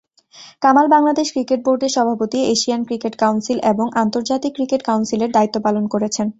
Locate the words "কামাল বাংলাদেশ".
0.61-1.27